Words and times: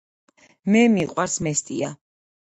მე 0.75 0.81
მიყვარს 0.95 1.37
მესტიაააააააააააააააააააააააააააა 1.49 2.01